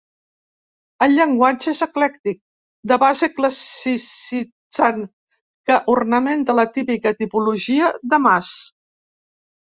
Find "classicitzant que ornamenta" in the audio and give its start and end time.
3.39-6.55